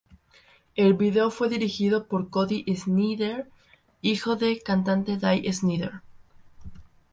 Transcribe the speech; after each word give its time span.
El 0.73 0.95
video 0.95 1.29
fue 1.29 1.47
dirigido 1.47 2.07
por 2.07 2.31
Cody 2.31 2.65
Snider, 2.75 3.51
hijo 4.01 4.35
del 4.35 4.63
cantante 4.63 5.17
Dee 5.17 5.47
Snider. 5.53 6.01